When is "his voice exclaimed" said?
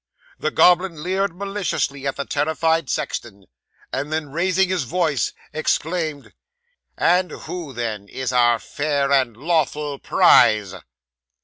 4.67-6.33